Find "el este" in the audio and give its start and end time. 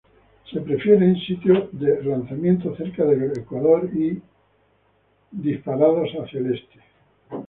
6.39-6.79